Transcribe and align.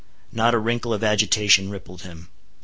Not 0.31 0.55
a 0.55 0.57
wrinkle 0.57 0.95
of 0.95 1.03
agitation 1.03 1.69
rippled 1.69 2.01
him. 2.01 2.29